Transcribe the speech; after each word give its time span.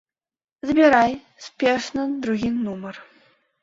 Збірай 0.69 1.13
спешна 1.51 2.09
другі 2.27 2.49
нумар. 2.63 2.95